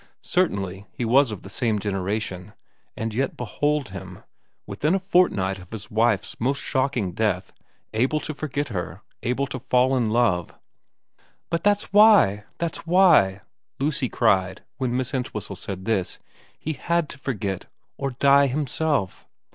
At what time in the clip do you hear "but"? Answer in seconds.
11.51-11.63